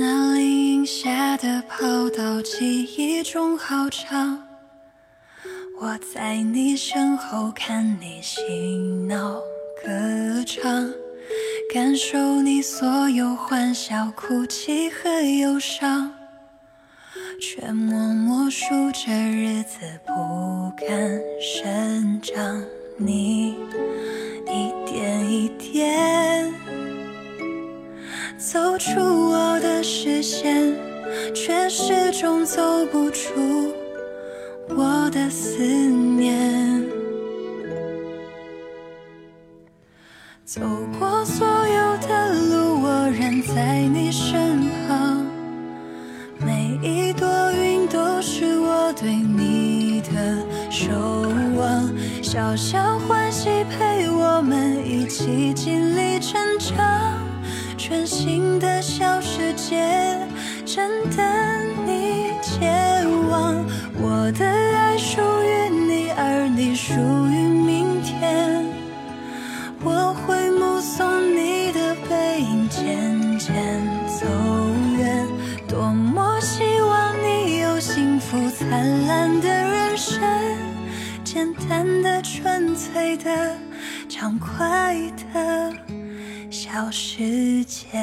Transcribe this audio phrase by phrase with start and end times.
[0.00, 4.40] 那林荫下的跑道，记忆中好长。
[5.80, 8.40] 我在你身后看你嬉
[9.08, 9.40] 闹
[9.84, 10.88] 歌唱，
[11.74, 15.08] 感受你所有欢笑、哭泣和
[15.40, 16.12] 忧伤，
[17.40, 22.62] 却默默数着日子不敢生长。
[22.98, 23.48] 你
[24.46, 26.54] 一点一点
[28.38, 30.72] 走出我的视线，
[31.34, 33.74] 却始终走不出。
[34.68, 36.84] 我的思念，
[40.44, 40.60] 走
[41.00, 45.26] 过所有的路，我仍在你身旁。
[46.38, 50.38] 每一朵云都是我对你的
[50.70, 50.92] 守
[51.56, 51.92] 望，
[52.22, 57.27] 小小欢喜陪我们一起经历成长。
[57.88, 59.82] 全新的小世界，
[60.66, 60.86] 正
[61.16, 61.24] 等
[61.86, 63.64] 你前往。
[63.98, 68.62] 我的爱属于你，而你属于明天。
[69.82, 73.54] 我会目送你的背影渐渐
[74.06, 74.26] 走
[74.98, 75.26] 远，
[75.66, 80.20] 多么希望你有幸福灿烂的人生，
[81.24, 83.56] 简单的、纯粹的、
[84.10, 84.94] 畅快
[85.32, 85.72] 的
[86.70, 87.98] 小世界。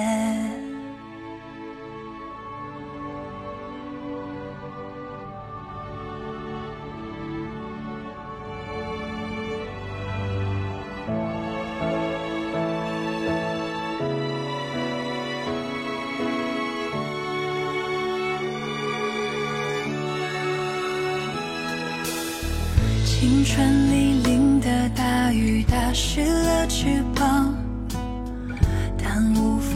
[23.05, 27.54] 青春里淋的大雨打湿了翅膀，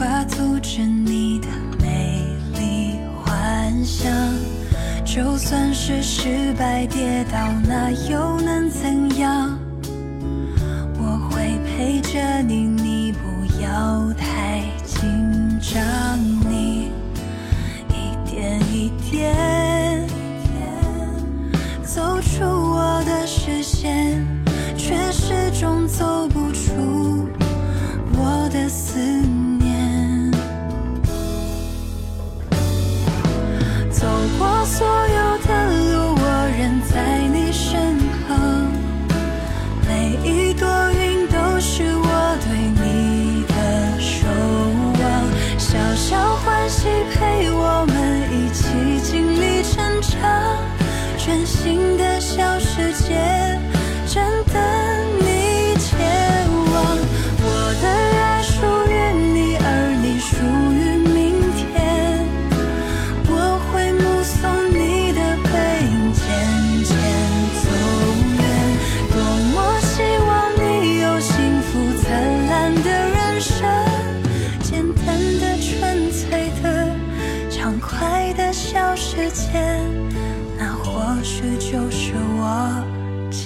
[0.00, 2.24] 无法阻止你的美
[2.58, 4.10] 丽幻想。
[5.04, 9.58] 就算是失败跌倒，那又能怎样？
[10.98, 12.99] 我会陪着你，你
[34.78, 34.99] 过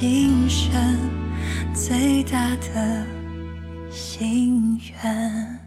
[0.01, 0.73] 今生
[1.73, 3.07] 最大的
[3.91, 5.64] 心愿。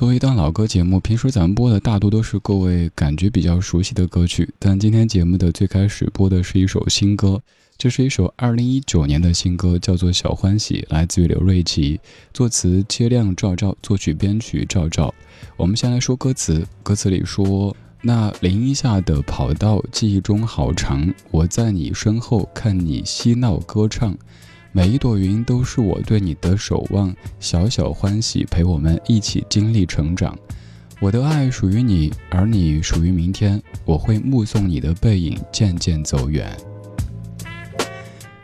[0.00, 7.42] 作为一档老歌节目，平时咱们播的大多都是各位感觉比较熟悉的歌曲，但今天节目的最开始播的是一首新歌，
[7.76, 12.00] 这是一首二零一九年的新歌，叫做《小欢喜》，来自于刘瑞琦，
[12.32, 15.14] 作词切亮赵赵，作曲编曲赵赵。
[15.58, 24.16] 我们先来说歌词，歌词里说：“那林荫下的跑道，记忆中好长，我在你身后看你嬉闹歌唱。”
[24.72, 30.38] 每一朵云都是我对你的守望，小小欢喜陪我们一起经历成长。
[31.00, 33.60] 我的爱属于你，而你属于明天。
[33.84, 36.56] 我会目送你的背影渐渐走远。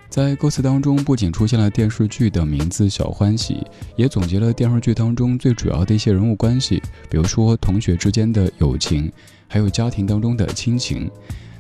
[0.08, 3.54] 在歌词当中，不仅出现了电视剧的名字《小欢喜》，
[3.94, 9.12] 也总结了电视剧当中最主要的一些人物关系，比如说同学之间的友情，
[9.46, 11.08] 还有家庭当中的亲情。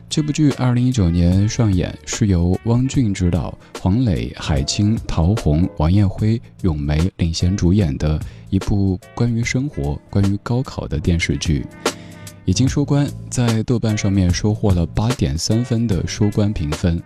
[0.08, 8.18] 这部剧二零一九年上演，是由汪俊执导，黄磊、海清、陶虹、王艳辉、咏梅领衔主演的
[8.48, 11.66] 一部关于生活、关于高考的电视剧。
[12.46, 17.02] 已经收官，在豆瓣上面收获了八点三分的收官评分，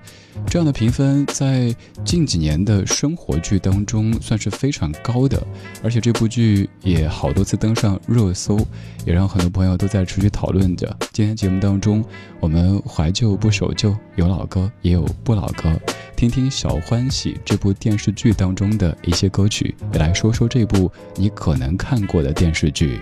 [0.46, 5.42] 这样的评分在近几年的生活剧当中算是非常高的，
[5.82, 8.58] 而且这部剧也好多次登上热搜，
[9.06, 10.94] 也让很多朋友都在持续讨论着。
[11.10, 12.04] 今天节目当中，
[12.38, 15.74] 我们怀旧不守旧，有老歌也有不老歌，
[16.16, 22.98] 听听《小欢喜》这部电视剧当中的一些歌曲，也来说说这部你可能看过的电视剧。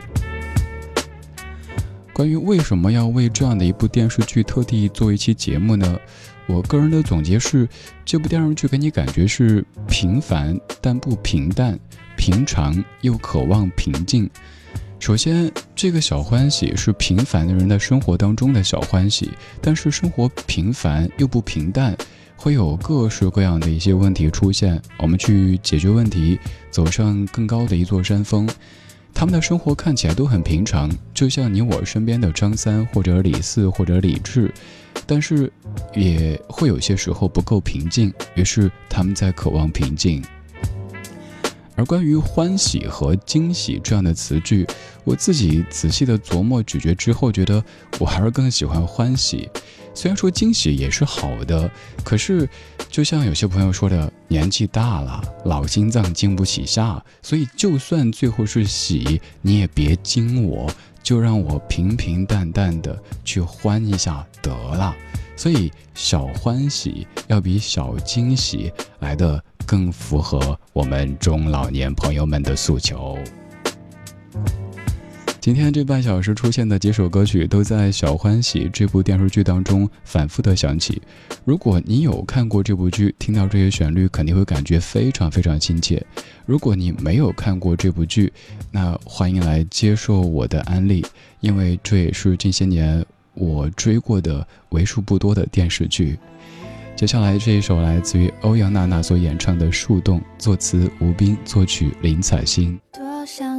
[2.18, 5.96] 关于为什么要为这样的一部电视剧特地做一期节目呢？
[6.48, 7.68] 我个人的总结是，
[8.04, 11.78] 这部电视剧给你感觉是平凡但不平淡，
[12.16, 14.28] 平常又渴望平静。
[14.98, 19.30] 首先，这个小欢喜是平凡的人的生活当中的小欢喜，
[19.62, 21.96] 但是生活平凡又不平淡，
[22.34, 24.82] 会有各式各样的一些问题出现。
[24.98, 26.36] 我们去解决问题，
[26.68, 28.48] 走上更高的一座山峰。
[29.18, 34.54] 他们的生活看起来都很平常，就像你我身边的张三或者李四或者李智，
[35.08, 35.52] 但是
[35.92, 40.22] 也会有些时候不够平静，于是他们在渴望平静。
[41.74, 44.64] 而关于欢喜和惊喜这样的词句，
[45.02, 47.60] 我自己仔细的琢磨咀嚼之后，觉得
[47.98, 49.48] 我还是更喜欢欢喜。
[49.98, 51.68] 虽然说惊喜也是好的，
[52.04, 52.48] 可是
[52.88, 60.70] 就像有些朋友说的，年纪大了，老心脏经不起下，所以就算最后是喜，你也别惊我，
[61.02, 64.94] 就让我平平淡淡的去欢一下得了。
[65.36, 73.18] 所以小欢喜要比小惊喜来的更符合我们中老年朋友们的诉求。
[75.48, 81.00] 今天这半小时出现的几首歌曲，都在《小欢喜》这部电视剧当中反复的响起。
[81.42, 86.04] 如果你有看过这部剧，听到这些旋律，肯定会感觉非常非常亲切。
[86.44, 88.30] 如果你没有看过这部剧，
[88.70, 91.02] 那欢迎来接受我的安利，
[91.40, 93.02] 因为这也是近些年
[93.32, 96.18] 我追过的为数不多的电视剧。
[96.94, 102.78] 接下来这一首来自于欧阳娜娜所演唱的《树洞》，作词吴斌，作曲林采欣。
[102.92, 103.57] 多想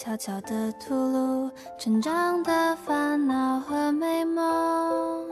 [0.00, 5.26] 悄悄地吐露成长的烦恼和美梦。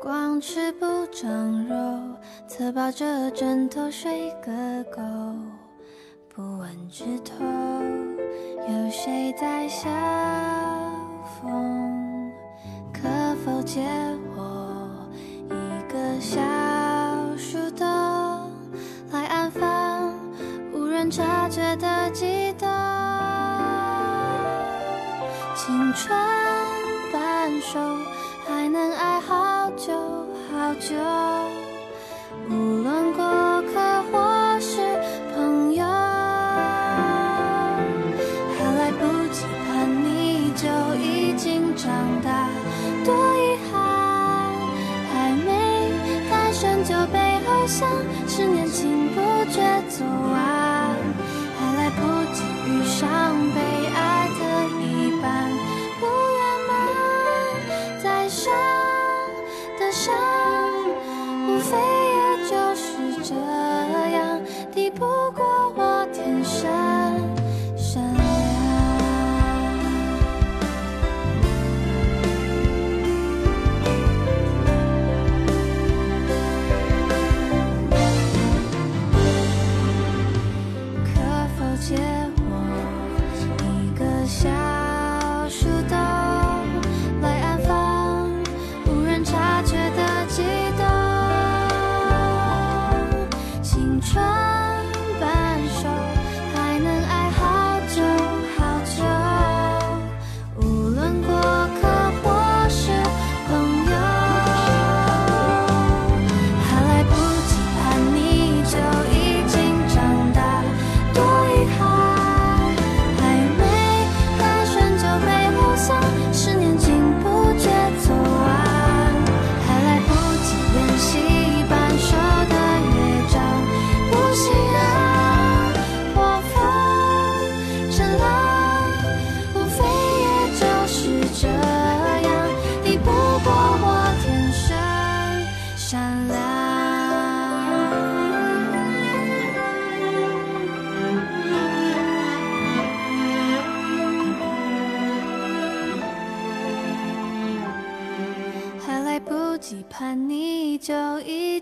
[0.00, 1.28] 光吃不长
[1.66, 1.76] 肉，
[2.48, 5.02] 侧抱着枕头睡个够。
[6.34, 7.44] 不问枝头
[8.66, 9.90] 有谁在笑
[11.38, 12.32] 风，
[12.94, 13.02] 可
[13.44, 13.82] 否借
[14.34, 15.06] 我
[15.50, 16.40] 一个小
[17.36, 18.11] 树洞？
[21.10, 22.68] 察觉的悸动，
[25.56, 26.16] 青春
[27.12, 27.78] 半熟，
[28.46, 29.92] 还能爱好久
[30.50, 30.94] 好久。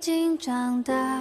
[0.00, 1.20] 经长大，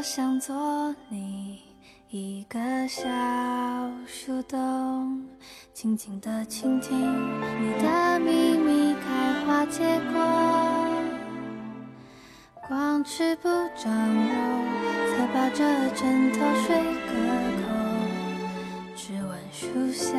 [0.00, 1.60] 我想做你
[2.08, 3.06] 一个小
[4.06, 5.22] 树洞，
[5.74, 10.18] 静静地倾听你的秘密开花结果。
[12.66, 14.64] 光吃不长肉，
[15.10, 17.12] 侧抱着枕头睡个
[17.60, 17.68] 够，
[18.96, 20.16] 只闻树下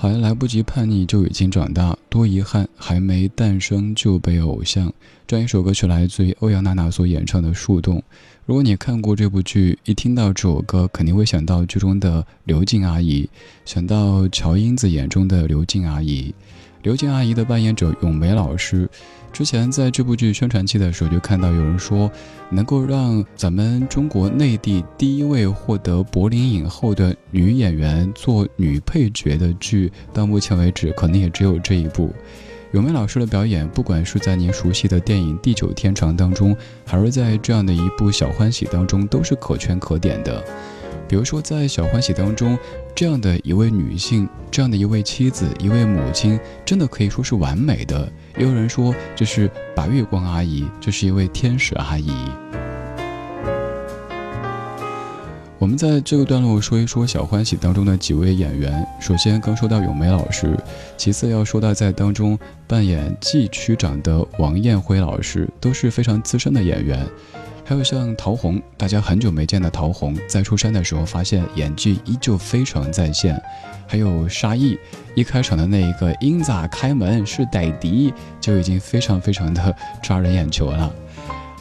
[0.00, 4.92] 好像来不及叛逆就已经长大，多遗憾，还没诞生就被偶像。
[5.26, 7.96] 这样一首歌曲来自于欧阳娜娜所演唱的《树洞》。
[8.46, 13.28] 如果你看过这部剧，一听到这首歌，肯定会想到剧中的刘静阿姨，
[13.64, 16.32] 想到乔英子眼中的刘静阿姨。
[16.82, 18.88] 刘静阿姨的扮演者咏梅老师，
[19.32, 22.10] 之前在这部剧宣传期的时候就看到有人说，
[22.50, 32.12] 能够让咱们中国内地第一位获得柏林影后的女演员做女配角的剧，到目前为止可能也只有这一部。
[32.72, 40.44] 咏梅老师的表演，不管是在您熟悉的电影《地久天长》当中，还是在这样的一部《小欢喜》当中，都是可圈可点的。
[41.08, 42.58] 比如说，在《小欢喜》当中，
[42.98, 48.10] 这样的一位女性，这样的一位妻子，一位母亲，真的可以说是完美的。
[48.36, 52.10] 也有人说这是白月光阿姨，这是一位天使阿姨。
[55.60, 58.84] 我们在这个段落说一说《小欢喜》当中的几位演员。
[59.00, 60.58] 首先，刚说到咏梅老师，
[60.96, 62.36] 其次要说到在当中
[62.66, 67.06] 扮演季区长的王艳辉老师，都是非常资深的演员。
[67.68, 73.38] 还有像陶虹，大家很久没见的陶虹，在出山的时候发现演技依旧非常在线。
[73.86, 74.78] 还有沙溢，
[75.14, 78.10] 一开场的那一个“英子开门是歹迪”，
[78.40, 80.90] 就已经非常非常的抓人眼球了。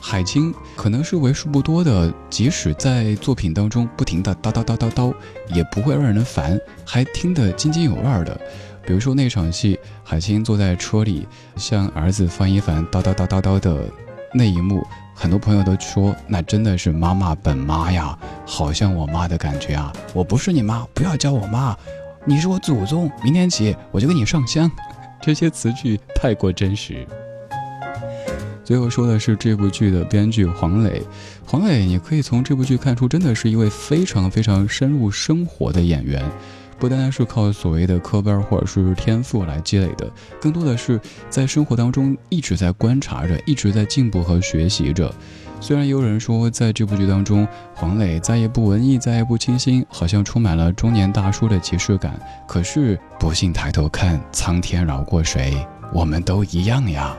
[0.02, 5.14] 海清可能是为数不多的，即使在作品当中不停的叨叨叨叨叨，
[5.54, 8.40] 也不会让人烦，还听得津津有味的。
[8.86, 13.84] 比如说那场戏，海清坐在车里向儿子方一凡叨叨叨叨叨的
[14.34, 14.82] 那一幕。
[15.20, 19.92] 很多朋友都说，那真的是妈妈本妈呀，好像我妈的感觉啊！
[20.14, 21.76] 我不是你妈，不要叫我妈，
[22.24, 24.70] 你是我祖宗，明天起我就给你上香。
[25.20, 27.04] 这些词句太过真实。
[28.64, 31.02] 最后说的是这部剧的编剧黄磊，
[31.48, 36.24] 黄磊，你可以从这部剧看出，真的是一位非常非常深入生活的演员。
[36.80, 45.14] 不单单是靠所谓的科班或者是天赋来积累的，更多的是在生活当中一直在观察着，一直在进步和学习着。
[45.60, 52.20] 虽然有人说在这部剧当中，黄磊再也不文艺，再也不清新，好像充满了中年大叔的即视感。
[52.48, 55.58] 可是不信抬头看，苍天饶过谁？
[55.92, 57.18] 我们都一样呀。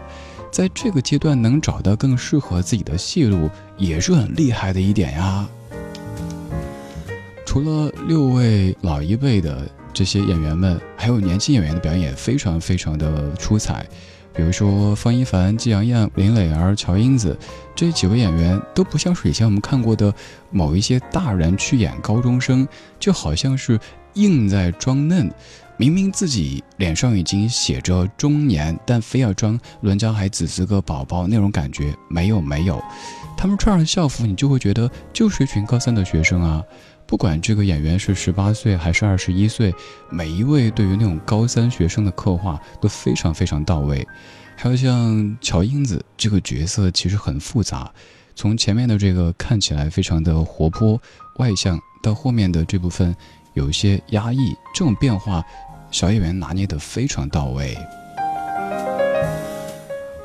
[0.53, 5.45] 在这个阶段能找到更适合自己的戏路，也是很厉害的一点呀。
[7.49, 13.87] 除了六位老一辈的这些演员们，还有年轻演员的表演也非常非常的出彩。
[14.35, 17.35] 比如说方一凡、季阳燕、林磊儿、乔英子
[17.75, 20.13] 这几位演员，都不像是以前我们看过的
[20.51, 22.69] 某一些大人去演高中生，
[23.01, 23.81] 就好像是
[24.13, 25.33] 硬在装嫩。
[25.79, 32.79] 明明自己脸上已经写着中年，但非要装伦家孩子是个宝宝那种感觉，没有没有。
[33.39, 36.63] 他们穿上校服，你就会觉得就是一群高三的学生啊。
[37.09, 39.75] 不管这个演员是十八岁还是二十一岁，
[40.11, 44.07] 每一位对于那种高三学生的刻画都非常非常到位。
[44.55, 47.91] 还有像乔英子这个角色，其实很复杂。
[48.35, 51.01] 从前面的这个看起来非常的活泼
[51.39, 53.17] 外向，到后面的这部分
[53.55, 55.43] 有一些压抑，这种变化，
[55.91, 57.75] 小演员拿捏得非常到位。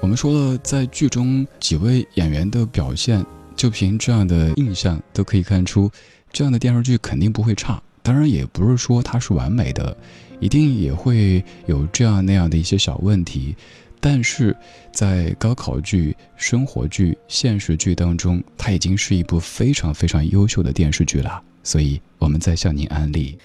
[0.02, 3.26] 我们说了，在剧中几位演员的表现，
[3.56, 5.90] 就凭这样的印象都可以看出。
[6.34, 9.96] 这样的电视剧肯定不会差，当然也不是说它是完美的，
[10.40, 13.56] 一定也会有这样那样的一些小问题。
[14.02, 14.54] 但是
[14.92, 21.42] 在高考剧、生活剧、现实剧当中，它已经是一部非常非常优秀的电视剧了。
[21.62, 23.38] 所以我们在向您安利。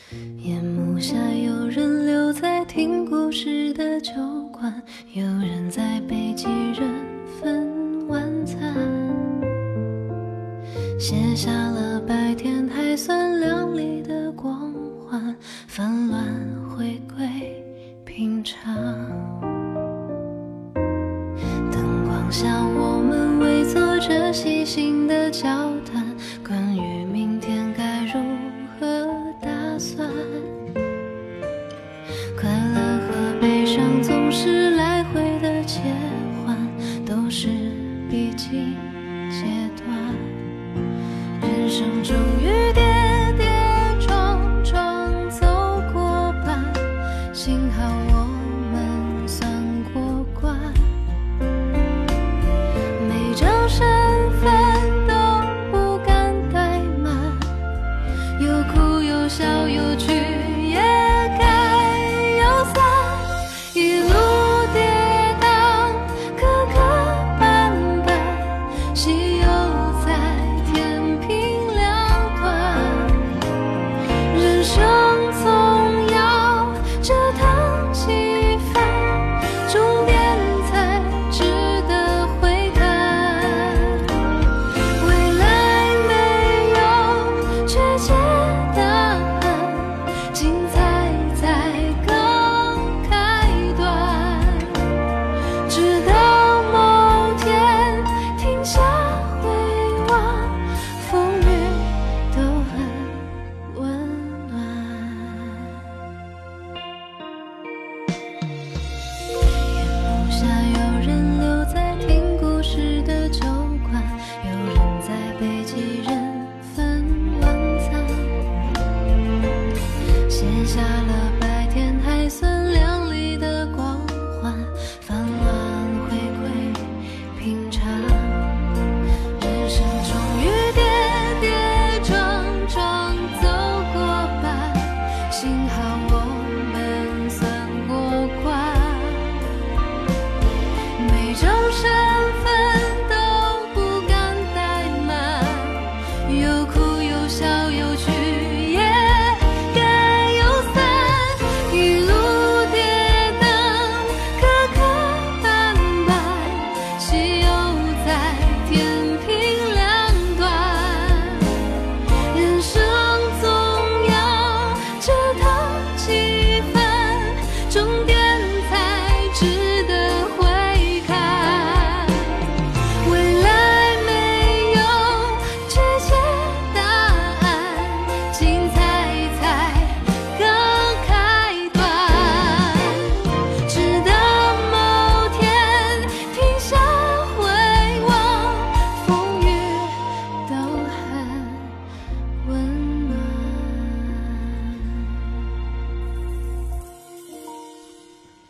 [42.02, 42.47] 终于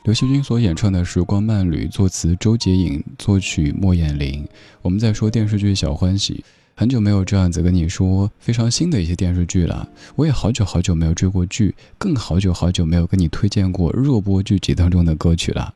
[0.09, 4.43] 刘惜君所演唱的《时光慢旅》，作词周洁颖，作曲莫艳玲。
[4.81, 6.37] 我们在说电视剧《小欢喜》，
[6.75, 9.87] 很久没有这样子跟你说非常新的一些电视剧了。
[10.17, 15.75] 我也好久好久没有追过剧，更好久好久没有跟你推荐过热播剧集当中的歌曲了。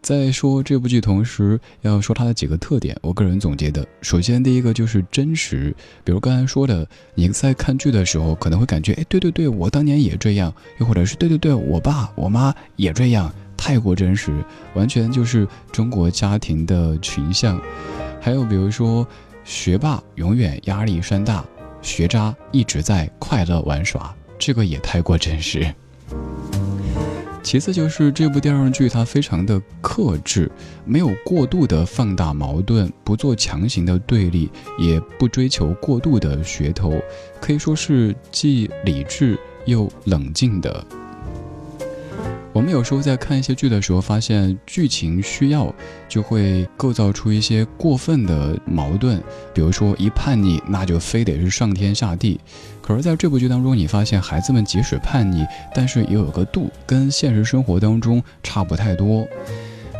[0.00, 14.32] 在说这部剧同时，要说它的几个特点，我个人总结的，首先第一个就是真实，比如刚才说的，你在看剧的时候可能会感觉，哎，对对对，我当年也这样，又或者是对对对，我爸我妈也这样，太过真实，
[14.74, 17.60] 完全就是中国家庭的群像。
[18.20, 19.06] 还有比如说，
[19.44, 21.44] 学霸永远压力山大，
[21.82, 25.74] 学渣一直在快乐玩耍，这个也太过真实。
[27.42, 30.50] 其次就是这部电视剧它非常的克制，
[30.84, 36.92] 没有过度的放大矛盾，不做强行的对立，也不追求过度的噱头，
[37.40, 40.84] 可以说是既理智又冷静的。
[42.58, 45.72] 我们有时候在看一些剧的时候，发现剧情需要
[46.08, 49.22] 就会构造出一些过分的矛盾，
[49.54, 52.40] 比如说一叛逆，那就非得是上天下地。
[52.82, 59.24] 可是在这部剧当中，你发现孩子们即使叛逆，但是也有个度，跟现实生活当中差不太多。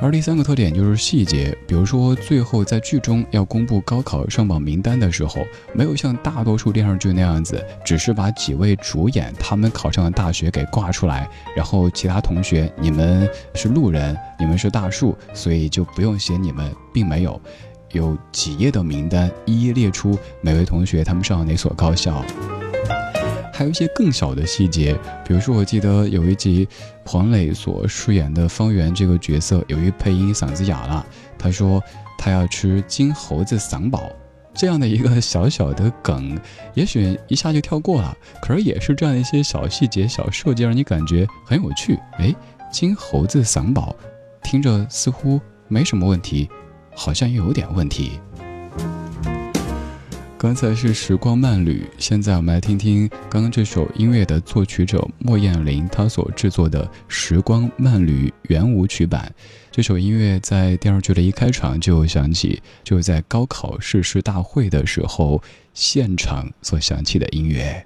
[0.00, 17.40] 而第三个特点就是细节，比如说最后在剧中要公布高考上榜名单的时候，没有像大多数电视剧那样子，只是把几位主演他们考上的大学给挂出来，然后其他同学你们是路人，你们是大树，所以就不用写你们，并没有，
[17.90, 22.24] 有几页的名单一一列出每位同学他们上了哪所高校。
[23.59, 26.68] 还有一些更小的细节，比如说，我记得有一集，
[27.05, 31.05] 黄磊所饰演的方圆这个角色，由于配音嗓子哑了，
[31.37, 31.83] 他说
[32.16, 34.12] 他要吃金猴子嗓宝，
[34.55, 36.38] 这样的一个小小的梗，
[36.75, 41.99] 也许一下就跳过了，可是也是这样一些小细节、小设计，让你感觉很有趣。
[42.21, 42.33] 哎，
[42.71, 43.92] 金猴子嗓宝，
[44.40, 46.49] 听着似乎没什么问题，
[46.94, 48.21] 好像又有点问题。
[50.38, 59.35] 刚才是时光慢旅，现在我们来听听刚刚这首音乐的作曲者莫艳玲她所制作的《时光慢旅》圆舞曲版。
[59.72, 65.42] 这首音乐在电视剧的一开场就响起，就是在高考誓师大会的时候
[65.74, 67.85] 现场所响起的音乐。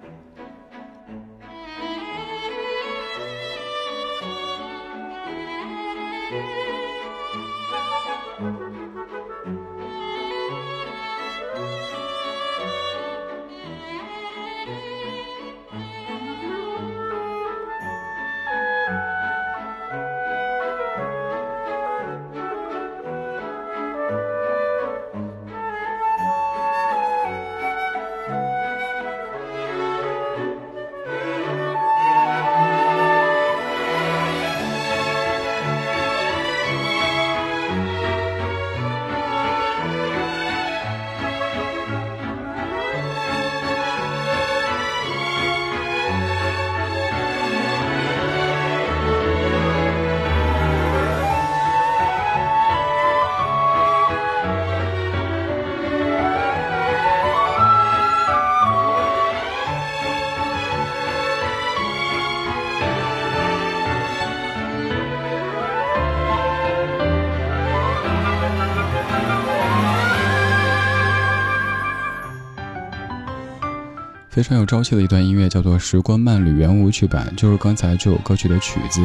[74.33, 79.03] 非常有朝气的一段音乐，叫做《时光慢旅圆舞曲版》，就是刚才这首歌曲的曲子。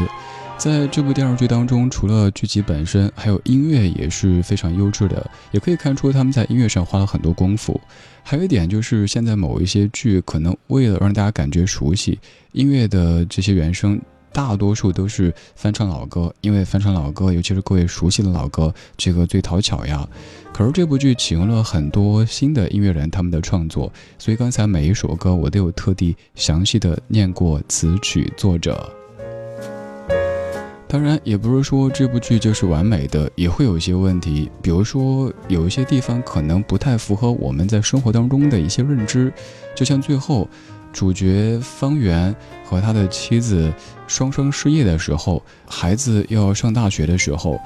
[0.58, 7.78] 在这部电视剧当中，除了剧集本身，还有音乐也是非常优质的，也可以看出他们在音乐上花了很多功夫。
[8.24, 12.18] 还有一点就是，现在某一些剧可能为了让大家感觉熟悉，
[12.54, 14.00] 音乐的这些原声。
[14.38, 20.08] 大多数都是翻唱老歌，因为翻唱老歌，尤其是各位熟悉的老歌，这个最讨巧呀。
[20.54, 28.88] 可是这部剧启用了很多新的音乐人，他们的创作，所以刚才每一首歌我都有特地详细的念过词曲作者。
[30.88, 39.34] 当然，也不是说这部剧就是完美的，也会有一些问题，比如说有一些地方可能不太符合我们在生活当中的一些认知，
[39.76, 40.48] 就像最后。
[40.98, 43.72] 主角方圆和他的妻子
[44.08, 47.62] 双双失业的时候，孩子要上大学的时候，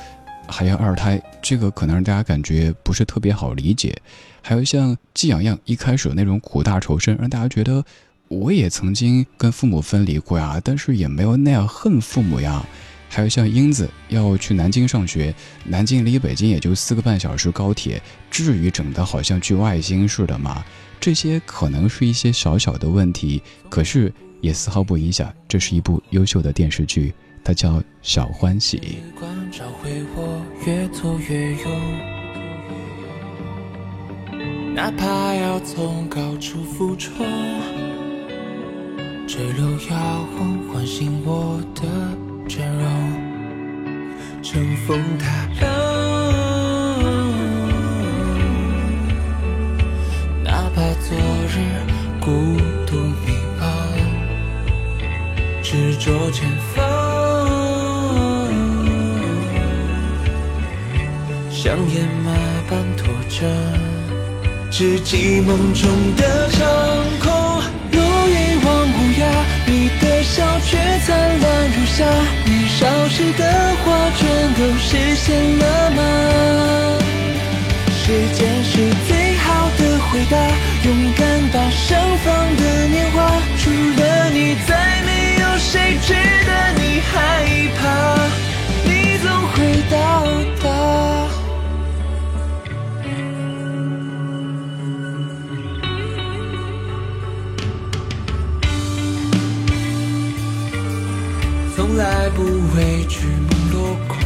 [0.50, 3.96] 还要二胎，这个可能让大家感觉不是特别好理解。
[4.42, 7.82] 还有像季洋洋一开始那种苦大仇深，让大家觉得
[8.28, 12.62] 我也曾经跟父母分离过呀，但是也没有那样恨父母呀。
[13.08, 20.62] 还有像英子要去南京上学，南京离北京也就四个半小时高铁，至于整的好像去外星似的吗？
[21.02, 25.34] 这些可能是一些小小的问题，可是也丝毫不影响。
[25.48, 27.12] 这是一部优秀的电视剧，
[27.44, 28.80] 它叫《小欢喜》。
[34.76, 37.26] 哪怕要从高处俯冲，
[39.28, 41.82] 坠落摇晃唤醒我的
[42.48, 45.91] 倦容，乘风踏浪。
[51.12, 51.60] 昨日
[52.22, 52.32] 孤
[52.88, 53.62] 独迷茫，
[55.62, 56.80] 执着前方，
[61.50, 62.32] 像野马
[62.70, 63.46] 般拖着，
[64.72, 65.84] 只记梦中
[66.16, 66.62] 的长
[67.20, 69.22] 空，如一望无涯。
[69.68, 71.10] 你的笑却灿
[71.42, 72.06] 烂如夏，
[72.46, 73.44] 年少时的
[73.84, 74.20] 画全
[74.54, 75.28] 都实现
[75.60, 76.00] 了吗？
[78.02, 78.40] 时间
[80.22, 80.38] 回答。
[80.84, 87.10] 勇敢大声放的年华，除了你，再没有谁值得你害
[87.80, 87.82] 怕。
[88.86, 89.56] 你总会
[89.90, 89.98] 到
[90.62, 90.70] 达。
[101.76, 102.44] 从来不
[102.76, 104.18] 畏惧梦落空，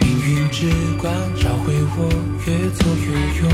[0.00, 2.08] 命运之光照会我，
[2.46, 3.06] 越挫越
[3.40, 3.50] 勇。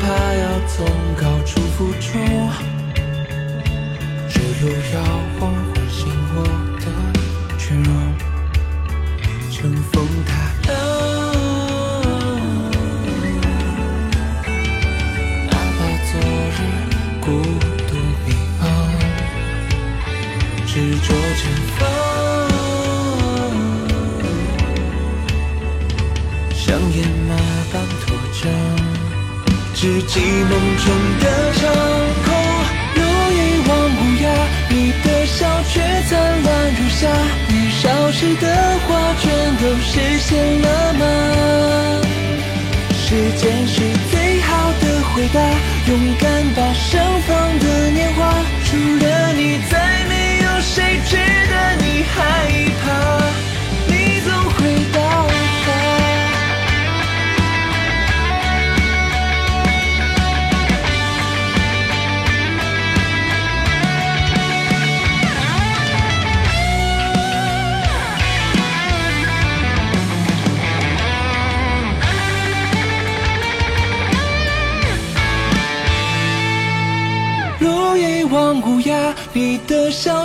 [0.00, 2.50] 怕要从高处俯冲，
[4.28, 5.19] 只有遥
[30.12, 30.86] 记梦中
[31.20, 31.62] 的长
[32.24, 32.26] 空。
[32.96, 34.26] 落叶忘无涯，
[34.68, 37.06] 你的笑却灿烂如夏。
[37.48, 38.44] 年少时的
[38.88, 41.02] 话，全都实现了吗？
[42.92, 45.40] 时间是最好的回答，
[45.86, 52.18] 勇敢把盛放的年华，除了你，再没有谁值得你害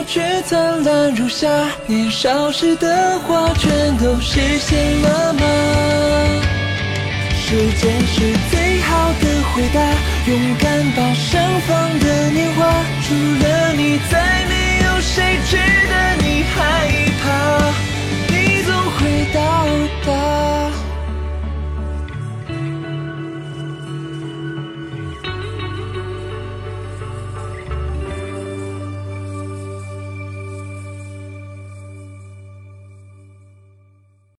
[0.07, 1.49] 却灿烂如夏，
[1.87, 5.41] 年少时的话全都实现了吗？
[7.47, 9.79] 时间是最好的回答，
[10.27, 12.65] 勇敢把盛放的年华，
[13.03, 16.55] 除了你，再没有谁值得你害
[17.21, 17.25] 怕。
[18.29, 19.39] 你总会到
[20.05, 20.44] 达。